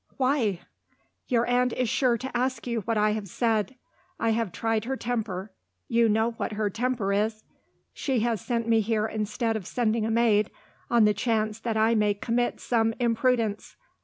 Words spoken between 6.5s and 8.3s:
her temper is! She